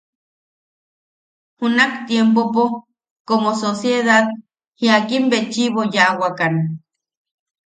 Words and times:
Junak_tiempopo 1.57 2.63
como 3.27 3.49
sociedad 3.63 4.25
jiakimbetchiʼibo 4.79 5.81
yaawakan. 5.95 6.53